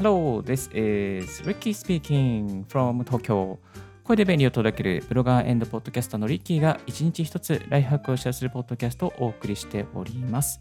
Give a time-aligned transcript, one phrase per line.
[0.00, 3.58] Hello, this is Ricky speaking from Tokyo.
[4.04, 10.60] 声で便利を届けるブロガーポッドキャスターのリッキーが一日一つライフハックをシェアするポッドキャストをお送りしております。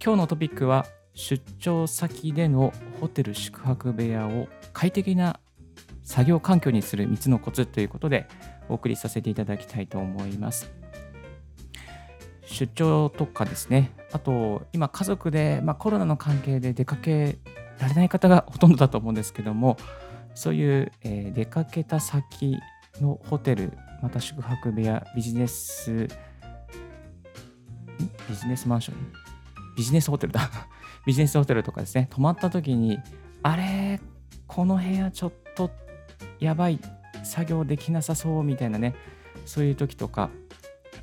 [0.00, 5.40] 今日のトピックは出張先でのホテル宿泊部屋を快適な
[6.04, 8.28] 作業環境にする3つのコツということで
[8.68, 10.72] お送りさせていただきたいと思います。
[12.44, 17.36] 出張とかですね、あと今家族で、まあ、コロナの関係で出かけ
[17.78, 19.76] られない方がほとんどだと思うんですけども、
[20.34, 22.58] そういう、えー、出かけた先
[23.00, 26.08] のホテル、また宿泊部屋、ビジネス、
[28.28, 28.96] ビジネスマンション？
[29.76, 30.50] ビジネスホテルだ。
[31.06, 32.98] ビジネスホテルとかですね、泊まった時に、
[33.42, 34.00] あれ、
[34.46, 35.70] この部屋ちょっと
[36.40, 36.80] やばい、
[37.24, 38.94] 作業できなさそうみたいなね、
[39.44, 40.30] そういう時とか、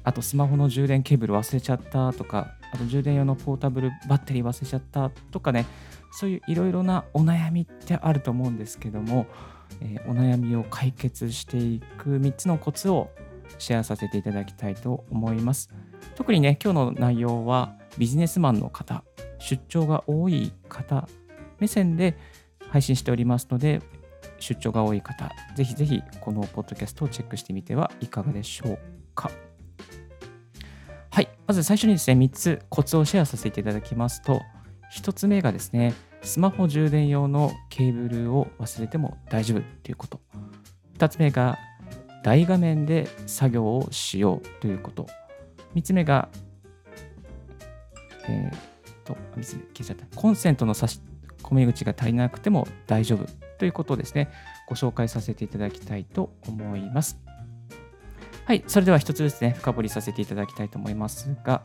[0.03, 5.65] あとスマホの充電ケーブル忘れちゃったとか、あと充電用のポータブルバッテリー忘れちゃったとかね、
[6.11, 9.27] そういういろいろなお悩みってあると思うんですけども、
[9.81, 13.09] えー、お悩みを解決していく3つのコツを
[13.57, 15.69] シェアさせていただきたいと思います。
[16.15, 19.03] 特にね、今日の内容はビジネスマンの方、
[19.39, 21.07] 出張が多い方
[21.59, 22.17] 目線で
[22.69, 23.81] 配信しておりますので、
[24.39, 28.79] 出張が多い方、ぜひぜひこのポッドキャストをチェックしてみてはいかがでしょう
[29.15, 29.31] か。
[31.13, 31.29] はい。
[31.45, 34.41] まず最初にですね、3つコツをシェアさせていただきますと、
[34.95, 40.19] 1つ目がですね、スマホ充電用のケーブルを忘れても大丈夫ということ。
[40.97, 41.59] 2つ目が、
[42.23, 45.05] 大画面で作業をしようということ。
[45.75, 46.29] 3つ目が、
[48.27, 48.59] えー、っ
[49.05, 50.17] と、3つ目消えちゃった。
[50.17, 50.99] コンセントの差し
[51.43, 53.27] 込み口が足りなくても大丈夫
[53.59, 54.29] ということをですね、
[54.67, 57.19] ご紹介させていただきたいと思います。
[58.45, 61.63] はい、それでは一つずつね、深掘りさせていただきたいと思いますが、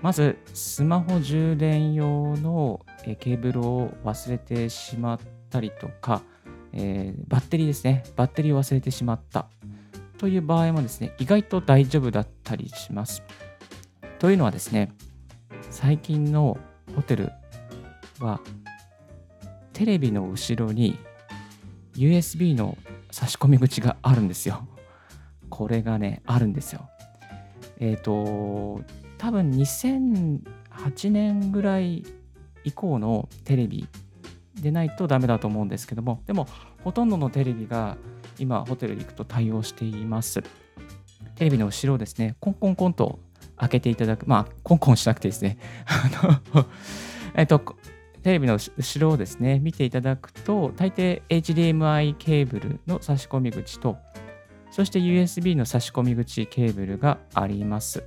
[0.00, 6.22] まず、スマホ充電用のケーブルを忘れてしまったりとか、
[6.72, 9.48] えー、バッテリーですね、バッテリーを忘れてしまった
[10.18, 13.22] という場合もですね、意外と大丈夫だったりします。
[14.20, 14.92] というのはですね、
[15.70, 16.58] 最近の
[16.94, 17.32] ホテル
[18.20, 18.40] は、
[19.72, 20.96] テレビの後ろに
[21.96, 22.78] USB の
[23.10, 24.68] 差し込み口があるんですよ。
[25.54, 26.88] これがね、あるんですよ。
[27.78, 28.82] えっ、ー、と、
[29.18, 32.02] 多分2008年ぐらい
[32.64, 33.86] 以降のテレビ
[34.60, 36.48] でないとダメだと思うんですけども、でも、
[36.82, 37.96] ほとんどのテレビが
[38.36, 40.42] 今、ホテルに行くと対応しています。
[41.36, 43.20] テレビの後ろをですね、コンコンコンと
[43.56, 45.56] 開けていただく、まあ、コンコンしなくてですね、
[47.36, 47.60] えっと、
[48.24, 53.98] テレビの後ろをですね、見ていただくと、大抵 HDMI ケーブルの差し込み口と、
[54.74, 58.02] そして USB の差し込み口ケーブルがあります。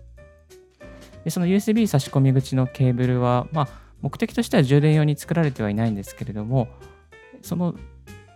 [1.24, 3.68] でその USB 差し込み口のケーブルは、まあ、
[4.02, 6.68] 目的としては充電用に作られてはいないんですけれども、
[7.42, 7.74] その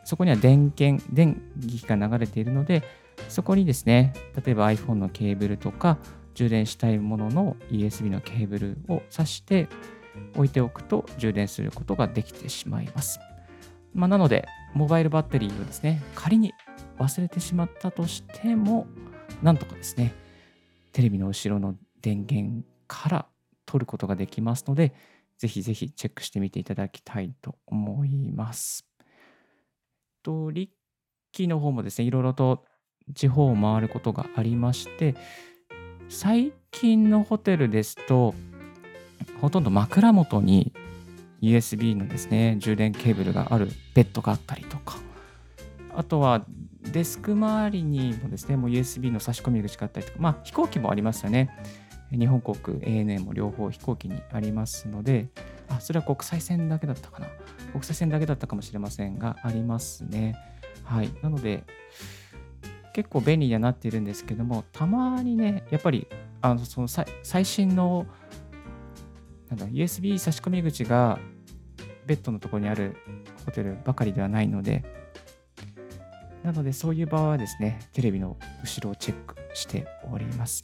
[0.05, 2.83] そこには電源、電気が流れているので、
[3.27, 4.13] そこにですね、
[4.45, 5.97] 例えば iPhone のケーブルとか、
[6.33, 9.67] 充電したいものの USB のケーブルを挿して
[10.35, 13.19] 置いておくと充電することができてしまいます。
[13.93, 16.53] まあ、なので、モバイルバッテリーをですね、仮に
[16.99, 18.87] 忘れてしまったとしても、
[19.41, 20.13] なんとかですね、
[20.91, 23.25] テレビの後ろの電源から
[23.65, 24.93] 取ることができますので、
[25.37, 28.85] ぜひぜひチェックしてみていただきたいと思います。
[30.21, 30.69] と、リッ
[31.31, 32.65] キーの方もですね、いろいろと
[33.13, 35.15] 地方を回ることがありまして、
[36.09, 38.35] 最近のホテルですと、
[39.39, 40.73] ほとんど枕元に
[41.41, 44.97] USB のですね、充電ケーブルがあるベッドがあったりとか、
[45.95, 46.45] あとは
[46.91, 51.49] デスク周りにもですね、もう USB の差し込み口があったりとか、まあ飛行機もありますよね。
[52.11, 55.29] 日本国 ANA も両方飛行機にありますので、
[55.69, 57.27] あ、それは国際線だけだったかな。
[57.71, 60.35] 国際線だけだったかもしれませんが、ありますね。
[60.83, 61.09] はい。
[61.21, 61.63] なので、
[62.93, 66.07] 結構便利にはなっているんですけども、たまにね、やっぱり、
[66.41, 68.07] あのその最新の
[69.49, 71.19] なんだ USB 差し込み口が
[72.05, 72.95] ベッドのところにある
[73.45, 74.83] ホテルばかりではないので、
[76.43, 80.63] なので、そういう場合はですね、テレビの後ろをチェックしております。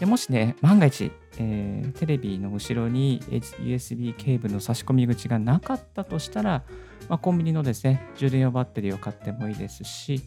[0.00, 6.64] でもしね、万が一、えー、テレビの後ろに USB ケーブルの差し込み口がなかったとしたら、
[7.08, 10.22] まあ、コンビニのですね、充電用バッテリーを買ってもいいですし、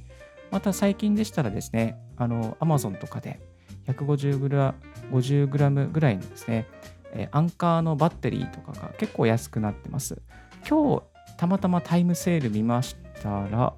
[0.50, 3.42] また最近でしたらですね、あの、Amazon とかで
[3.88, 6.68] 150g ぐらいのですね、
[7.12, 10.22] えアンカーのバッテリーとかが結構安くなってます。
[10.68, 11.04] 今日、
[11.38, 13.74] たまたまタイムセール見ましたら、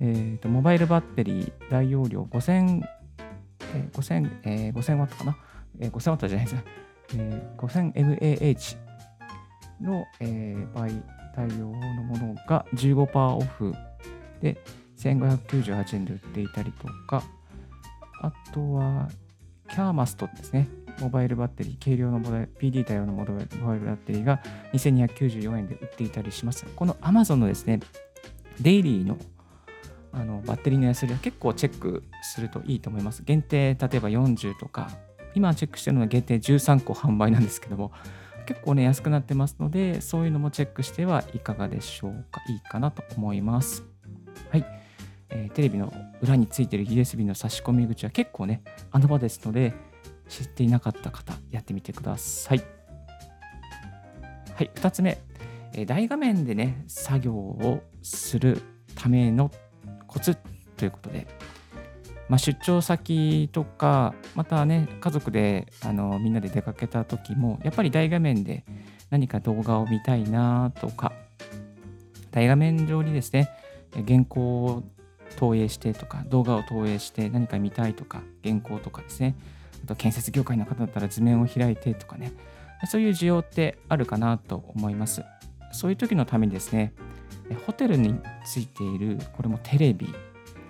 [0.00, 2.82] えーと、モバイルバッテリー大容量5000、
[3.74, 5.36] えー、5000、えー、5000ワットかな、
[5.80, 6.64] えー、5000ワットじゃないですね、
[7.16, 8.76] えー、5000mAh
[9.80, 11.02] の、えー、倍
[11.34, 11.74] 対応の
[12.04, 13.74] ものが15%オフ
[14.40, 14.56] で
[14.98, 17.22] 1598円で売っていたりとか、
[18.20, 19.08] あとは、
[19.68, 20.68] キャーマストですね。
[21.00, 24.40] モバイルバッテリー、軽量の PD 対応のモバイルバッテリーが
[24.72, 26.64] 2294円で売っていたりします。
[26.76, 27.80] この Amazon のですね、
[28.60, 29.18] デイリーの
[30.12, 33.24] あのバッテリーの安売りは結構チェックするといいと思います。
[33.24, 34.88] 限定、例えば40とか、
[35.34, 37.90] 今チェックしてるのは限定13個販売なんですけども、
[38.46, 42.42] 結構ね、安くなってますので、そういうのもチェックしてはいかがでしょうか。
[42.48, 43.82] いいかなと思います。
[44.50, 44.64] はい。
[45.30, 48.62] えー、テレビの裏についてる USB の差し込み口は結構ね、
[48.92, 49.74] 穴場ですので、
[50.28, 52.62] 知っていなかった方、やってみてください。
[54.54, 55.18] はい、2つ目、
[55.86, 58.62] 大画面でね、作業をする
[58.94, 59.50] ための
[60.06, 60.36] コツ
[60.76, 61.26] ということで、
[62.28, 68.64] まあ、出張先とか、またね、家族であのみんなで出かけた時も、やっぱり大画面で
[69.10, 71.12] 何か動画を見たいなとか、
[72.30, 73.50] 大画面上にですね、
[74.06, 74.82] 原稿を
[75.36, 79.34] 投影してとか、動画を投影して何か見たいとか、原稿とかですね、
[79.84, 82.32] あと建設業界の方だったら図面を開いてとかね、
[82.86, 85.22] そういう需要ってあるかなと思います。
[85.74, 86.94] そういう時のためにですね、
[87.66, 90.14] ホテルについている、これもテレビ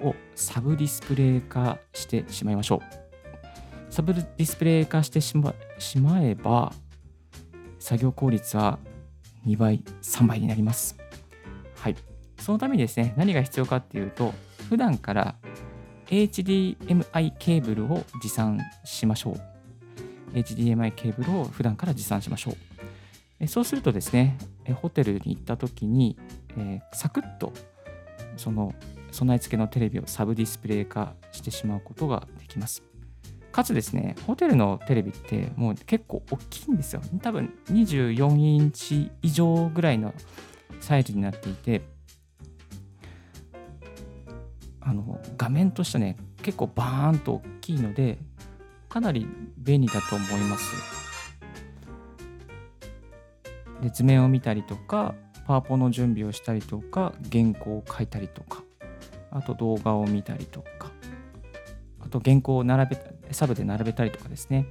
[0.00, 3.92] をサブディスプレイ化してしまいましょう。
[3.92, 6.72] サブディスプレイ化してしましまえば、
[7.78, 8.78] 作業効率は
[9.46, 10.96] 2倍、3倍になります。
[11.76, 11.96] はい。
[12.38, 14.34] そのためにですね、何が必要かっていうと、
[14.68, 15.36] 普段から
[16.06, 19.40] HDMI ケーブルを持参しましょう。
[20.32, 22.56] HDMI ケーブルを普段から持参しましょ
[23.40, 23.46] う。
[23.46, 24.36] そうするとですね、
[24.72, 26.16] ホテルに行った時に、
[26.56, 27.52] えー、サクッと
[28.36, 28.74] その
[29.10, 32.82] 備え付けのテレビをサブディスプレイ化してしまうことができます。
[33.52, 37.02] かつですね、ホテルのテレビってもう結構大きいんですよ。
[37.22, 40.12] 多分24インチ以上ぐらいの
[40.80, 41.82] サイズになっていて、
[44.80, 48.18] あの画面としてね、結構バーンと大きいので、
[48.88, 51.03] かなり便利だと思います。
[53.84, 55.14] で図面を見たりとか、
[55.46, 58.62] パワポの準備をしたりとか、原稿を書いたりとか、
[59.30, 60.90] あと動画を見たりとか、
[62.00, 62.98] あと原稿を並べ、
[63.30, 64.66] サブで並べたりとかですね。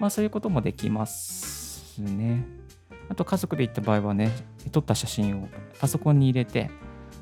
[0.00, 2.46] まあそういうこともできますね。
[3.10, 4.32] あと家族で行った場合はね、
[4.72, 5.48] 撮った写真を
[5.78, 6.70] パソコンに入れて、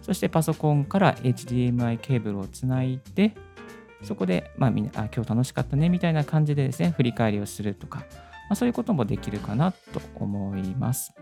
[0.02, 3.34] そしてパソコンから HDMI ケーブルをつないで、
[4.04, 8.04] そこで、まあみんな、あ、今日楽しかったねみたいな感じでですね、振り返りをするとか、
[8.49, 11.14] あ、そういうこともできるかなと思います。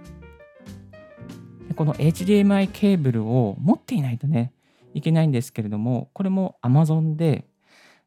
[1.68, 4.52] でこの HDMI ケーブルを持っていないとね、
[4.94, 7.46] いけないんですけれども、これも Amazon で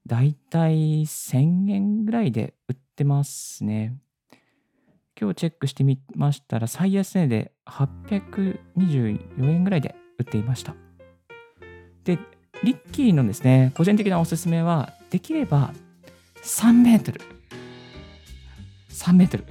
[0.06, 3.98] だいたい1000円ぐらいで売ってますね。
[5.20, 10.76] 今日チェックしてみましたら、最安値で824円ぐらいで売っていました。
[12.04, 12.20] で、
[12.64, 15.74] リッキーのですね、個人的なおすすめは、できれば
[16.44, 17.35] 3メートル。
[18.95, 19.45] 3メートル。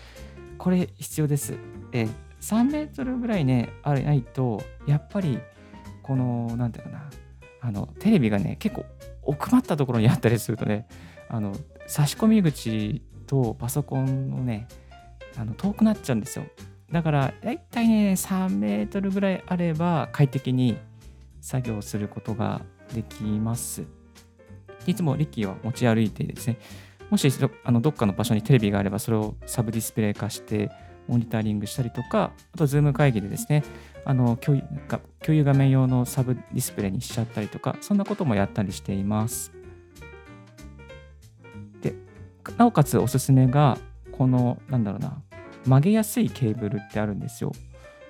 [0.58, 1.54] これ必要です。
[1.92, 2.08] え
[2.40, 5.38] 3メートルぐらいね、あれないと、やっぱり
[6.02, 7.10] この、なんていうかな、
[7.60, 8.84] あの、テレビがね、結構
[9.22, 10.86] 奥まったところにあったりするとね、
[11.28, 11.54] あの、
[11.86, 14.68] 差し込み口とパソコンのね、
[15.36, 16.46] あの遠くなっちゃうんですよ。
[16.90, 20.78] だから、だいたいね、3メートルぐらいあれば快適に
[21.40, 22.62] 作業することが
[22.94, 23.84] できます。
[24.86, 26.58] いつもリッキーは持ち歩いてですね、
[27.10, 27.28] もし
[27.64, 30.70] あのどっかの場所にテレビがあれば、それをサブディスプレイ化して、
[31.08, 33.62] モニタリングしたりとか、あと、 Zoom 会議でですね、
[34.04, 39.52] あの共有共有画面用のサブディスプレイにしちゃったりとか、そんなこともやったりしています。
[41.80, 41.94] で、
[42.56, 43.78] なおかつおすすめが、
[44.10, 45.22] この、なんだろうな、
[45.64, 47.52] 曲げやすいケーブルってあるんですよ。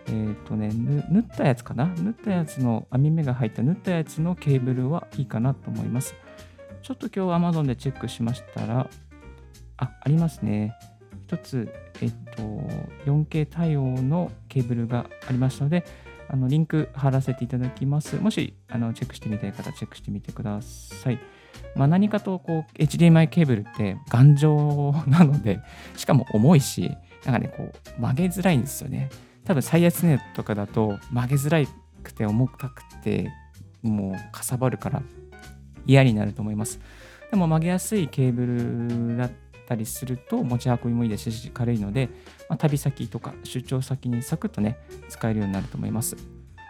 [0.06, 0.70] えっ、ー、とね、
[1.10, 1.86] 縫ったやつかな？
[1.86, 6.14] 縫ったやつの網目が入った縫ったやつのケーブルはいいかなと思います。
[6.86, 8.88] ちょっと今日 Amazon でチェックしましたら、
[9.76, 10.72] あ、ありますね。
[11.26, 11.68] 一つ、
[12.00, 12.42] えっと、
[13.06, 15.84] 4K 対応のケーブルがありましたので、
[16.28, 18.14] あのリンク貼らせていただきます。
[18.20, 21.18] もしあのチェックしてみたい方、チェックしてみてください。
[21.74, 25.58] まあ、何かとこう HDMI ケーブルって頑丈なので、
[25.96, 26.92] しかも重いし、
[27.24, 29.10] なんかね、こう曲げづらいんですよね。
[29.44, 31.68] 多分最安値とかだと曲げづら
[32.04, 33.28] くて重たくて、
[33.82, 35.02] もうかさばるから
[35.86, 36.80] 嫌になると思います。
[37.30, 39.30] でも曲げやすいケーブルだっ
[39.66, 42.08] たりすると持ち運びもいいですし軽いので、
[42.48, 44.78] まあ、旅先とか出張先にサクッとね
[45.08, 46.16] 使えるようになると思います。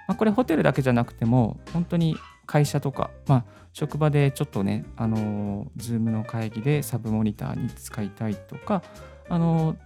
[0.09, 8.83] まあ、これホテルだけじゃなくても本当に会社とか、まあ、職場でちょっとね、あのー、 Zoom の会議でサブモニターに使いたいとか、
[9.29, 9.77] あの、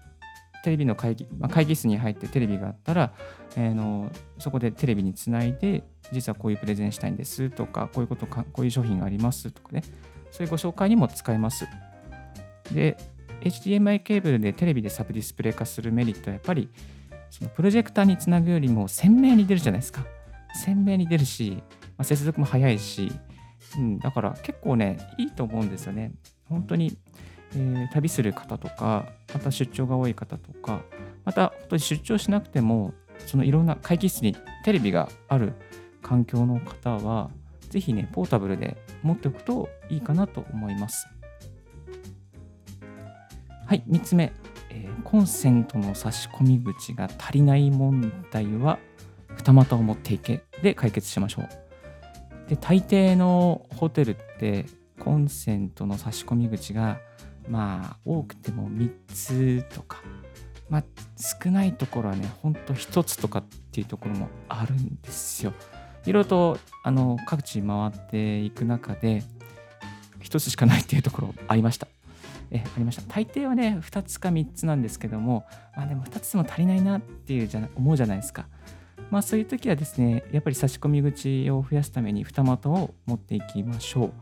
[0.63, 3.15] テレビの会議、まあ、会議室に入ってテレビがあったら、
[3.57, 9.83] えー、のそこでテレビにつないで、実はこういうプレゼンしたいんですとか、こういうことか、こういう商品がありますとかね、
[10.31, 11.67] そういうご紹介にも使えます。
[12.73, 12.97] で、
[13.43, 16.69] HDMI ケーブルでテレビでサブディスプレイ化するメリットはやっぱり、
[17.31, 20.05] そのプロジェクターにつなぐよりも鮮明に出るじゃないですか。
[20.65, 21.63] 鮮明に出るし、
[21.97, 23.13] まあ、接続も早いし、
[23.77, 26.13] うん、だから結構ね、いいと思うんですよね。
[26.49, 26.99] 本当に、
[27.55, 30.83] えー、旅する方とか、また出張が多い方とか、
[31.25, 32.95] また本当に出張しなくても、
[33.27, 35.53] そのいろんな会議室にテレビがある
[36.03, 37.31] 環境の方は、
[37.69, 41.07] ぜひね、ポータブルで持っておくといいかなと思います。
[43.67, 44.33] はい、3つ目、
[44.71, 48.79] えー、コンセントの差し込み口が足りない問題は、
[49.37, 52.51] 二股を持っていけで解決しましょう。
[52.51, 54.67] で、大抵のホテルって
[54.99, 57.01] コンセントの差し込み口が
[57.49, 60.03] まあ多くても3つとか、
[60.69, 60.85] まあ、
[61.17, 65.53] 少ないところはねほんと1つとかっていうところもあるんですよ。
[66.07, 69.23] いろいろとあの各地回っていく中で
[70.23, 71.89] 1つしかないっていうところありました。
[72.53, 75.45] えありました大抵はね2つか3つなんですけども、
[75.77, 78.47] まあ、でも2つも足りないなっていうじゃ思うじゃないですか。
[79.11, 84.13] まあそういう時はですねやっぱり差し込み口を増やすために二股を持っていきましょう。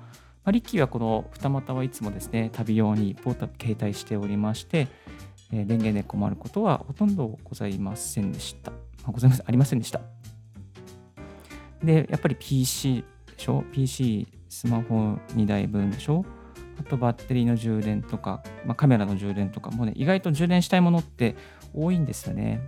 [0.49, 4.89] まあ、リッキーはこの二股はいつもですね、旅用にポータブ携帯しておりまして、
[5.53, 8.71] えー、電源で困ることはほとんどございませんでした。
[8.71, 10.01] まあ、ございません、ありませんでした。
[11.83, 16.25] で、やっぱり PC でしょ ?PC、スマホ2台分でしょ？
[16.81, 21.35] あとバッテリーの充電とか、まあ、カメラの充電とかもね、意外と充電したいものって
[21.75, 22.61] 多いんですよね。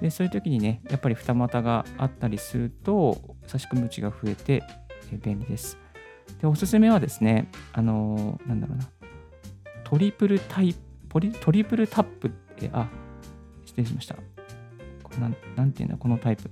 [0.00, 4.62] でそういう時にね、やっぱり二股があったりすると、差し込み口が増えて
[5.12, 5.78] 便利です。
[6.40, 8.88] で、おすすめはですね、あのー、なんだろうな、
[9.84, 10.74] トリプルタイ
[11.08, 12.88] プ、トリプルタップって、あ、
[13.64, 14.16] 失礼しました。
[15.02, 16.50] これなん、なんていうんだ、このタイプ。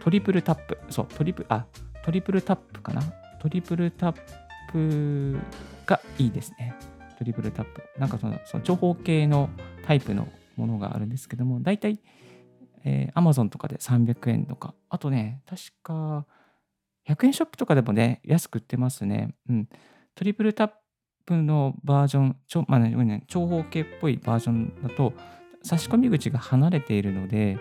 [0.00, 1.66] トリプルタップ、そう、トリプル、あ、
[2.04, 3.02] トリプルタップかな？
[3.40, 4.16] トリプルタッ
[4.72, 5.38] プ
[5.86, 6.74] がいいですね。
[7.18, 7.82] トリプルタップ。
[7.98, 9.50] なんかその、その長方形の
[9.84, 12.00] タイプのものがあるんですけども、大体、
[12.84, 16.26] えー、Amazon とかで300円とか、あとね、確か、
[17.08, 19.34] 100円ショップとかでもね、安く売ってますね。
[19.48, 19.68] うん。
[20.14, 20.70] トリプルタッ
[21.26, 25.12] プのバージョン、ちょまあね、長方形っぽいバージョンだと、
[25.62, 27.58] 差し込み口が離れているので、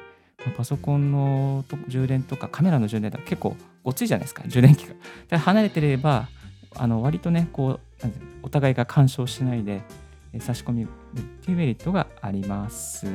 [0.55, 4.95] パソコンの充電とかカメラの充電とか結構ごついじゃないですか、充電器が。
[5.29, 6.29] で離れてれば、
[6.75, 8.07] あの割とね、こう
[8.43, 9.81] お互いが干渉しないで
[10.39, 10.87] 差し込みっ
[11.41, 13.07] ていうメリットがあります。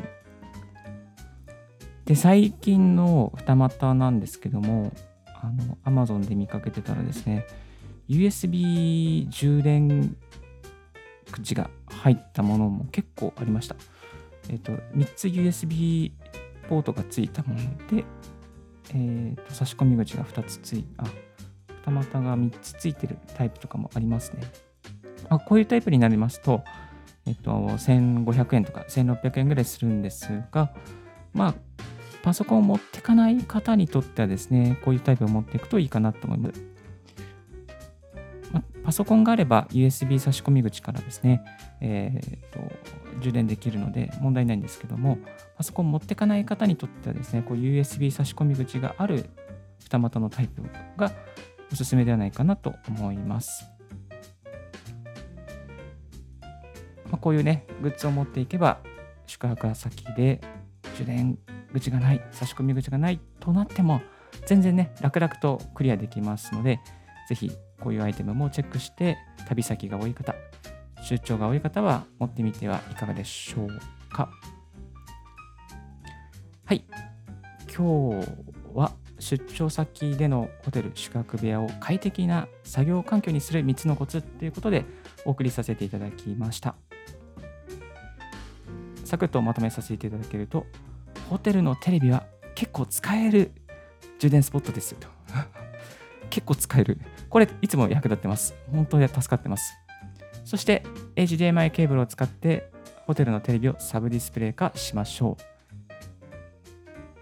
[2.05, 4.93] で、最近の二股なんですけども、
[5.27, 7.47] あの Amazon で見かけてたらですね、
[8.09, 10.17] USB 充電
[11.31, 13.77] 口が入ったものも結構ありました。
[14.49, 16.13] えっ、と、3つ USB
[16.73, 17.61] ポートがついたもの
[17.95, 18.07] で、
[18.95, 21.05] えーと、差し込み口が2つついあ、
[21.85, 24.41] 二股が3つついてるタイプとかもありますね。
[25.29, 26.65] あこういうタイプになりますと、
[27.27, 30.73] えっ、と、1500円とか1600円ぐらいするんですが、
[31.35, 31.55] まあ、
[32.23, 36.63] パソコンを持ってかない方にとってはですね、こういうタイプを持っていくといいかなと思います。
[38.51, 41.45] まパソコンがあれば USB 差し込み口からですね、
[41.85, 42.61] えーと、
[43.21, 45.19] 充電できるので問題ないんですけども、
[45.57, 49.29] パソコン持ってかない方にとってはですね、こう USB 差し込み口がある
[49.81, 50.63] 二股のタイプ
[50.97, 51.13] が
[51.73, 53.69] おすすめではないかなと思います。
[57.07, 58.79] まあ、こういうね、グッズを持っていけば、
[59.27, 60.41] 宿泊先で
[60.97, 61.37] 充電
[61.73, 64.03] 口がない、差し込み口がないとなっても、
[64.47, 66.79] 全然ね、楽々とクリアできますので、
[67.29, 70.35] ぜひこういうアイテムもチェックして、旅先が多い方、
[71.03, 74.31] 出張が多い方は持ってみてはいかがでしょうか。
[76.65, 76.85] はい。
[77.75, 78.29] 今日
[78.75, 84.85] は出張先でのホテル宿泊部屋を快適な作業環境にする3つのコツということで
[85.25, 86.75] お送りさせていただきました。
[89.05, 90.67] サクッとまとめさせていただけると、
[91.29, 93.53] ホテルのテレビは結構使える
[94.19, 95.09] 充電スポットですよと。
[96.31, 96.99] 結構使える。
[97.29, 98.55] これ、いつも役立ってます。
[98.71, 99.82] 本当に助かってます。
[100.45, 100.83] そして、
[101.17, 102.71] HDMI ケーブルを使って、
[103.07, 105.37] ホテルのテレビをサブディスプレイ化しましょ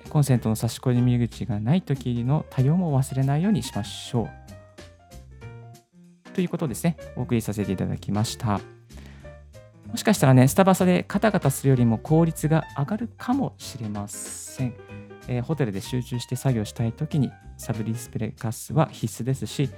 [0.07, 0.11] う。
[0.11, 4.31] コンセントの差し込み口がない時の対応も忘れないようにしましょう。
[6.33, 8.61] ということですね、お送りさせていただきました。
[9.87, 14.75] もしかしたらね、スタバサでカタカタするよりも効率が上がるかもしれません。
[15.31, 19.71] えー、ホテルで集中して作業したいときにサブディスプレイカスは必須ですし、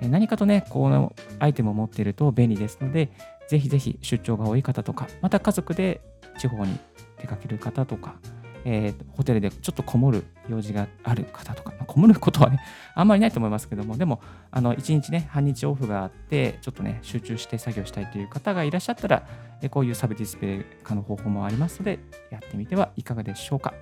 [0.00, 3.10] え何かとね、このアイテムを持っていると便利ですので、
[3.48, 6.00] ぜひぜひ出張が多い方とか、また家族で
[6.38, 6.76] 地方に
[7.20, 8.16] 出かける方とか、
[8.64, 12.58] えー、ホテルでちょっとこもる用事がある方とか、まあ、こもることはね、
[12.96, 14.20] あんまりないと思いますけども、でも、
[14.50, 19.24] あの1日ね、半日オフがあって、ちょっとね、集中して作業したいという方がいらっしゃったら、
[19.70, 23.72] こういうサブディスプレイ化の方法もありますので、やってみてはいかがでしょうか。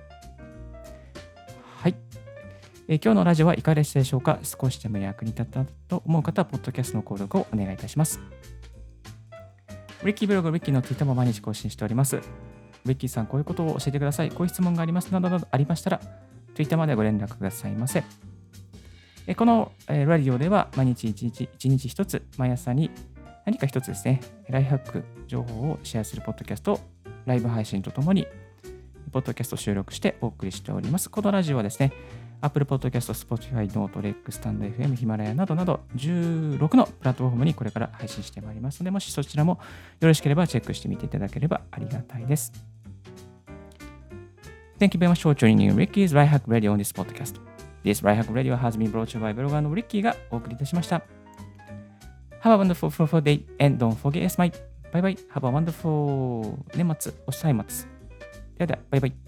[2.87, 4.37] 今日のラジオはいかがでしたでしょうか？
[4.43, 8.19] 少しでも役に立ったと思う方は、ポッドキャストの購読をお願いいたします。
[10.03, 12.21] リッキーブログ、リッキーの Twitter も毎日更新しております。
[12.85, 14.29] リッキーさん、こういうことを教えてください。
[14.29, 16.01] こういう質問がありますなどなどありましたら、
[16.53, 18.03] Twitter までご連絡くださいませ。
[19.35, 22.91] このラディオでは毎日1日1日1つ、毎朝に
[23.47, 26.79] 何か1つですね、ライフハック情報をシェアするポッドキャストを
[27.25, 28.27] ライブ配信とともに、
[29.11, 31.09] ポッドキャストを収録してお送りしております。
[31.09, 31.91] このラジオはですね、
[32.45, 39.59] Apple Podcast、Spotify、Note、Rex、StandFM、ヒマラヤなどなど16のプラットフォームにこれから配信してまいりますので、もしそちらも
[39.99, 42.53] よろしければチェックしてみていただければありがたいです。
[44.79, 47.39] Thank you very much for tuning in Ricky's Right Hack Radio on this podcast.
[47.83, 51.01] This Right Hack Radio has been brought to you by ブロガーの Ricky がお送りいたしました。
[52.43, 54.51] Have a wonderful, fruitful day and don't forget to smile.
[54.91, 55.17] Bye bye.
[55.33, 57.87] Have a wonderful 年末、お歳末。
[58.57, 59.24] ではでは、バイバイ。